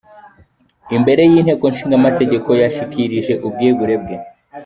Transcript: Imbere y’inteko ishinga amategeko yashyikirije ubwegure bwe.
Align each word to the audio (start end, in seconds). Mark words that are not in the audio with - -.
Imbere 0.95 1.21
y’inteko 1.31 1.63
ishinga 1.71 1.95
amategeko 2.01 2.49
yashyikirije 2.61 3.33
ubwegure 3.47 3.95
bwe. 4.01 4.15